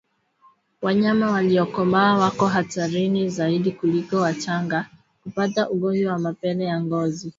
[0.81, 4.89] Wanyama waliokomaa wako hatarini zaidi kuliko wachanga
[5.23, 7.29] kupata ugonjwa wa mapele ya ngozi